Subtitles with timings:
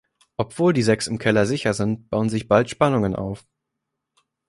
[0.35, 3.45] Obwohl die sechs im Keller sicher sind, bauen sich bald Spannungen auf.